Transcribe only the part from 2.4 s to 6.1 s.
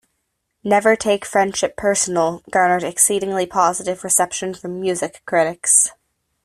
garnered exceedingly positive reception from Music critics.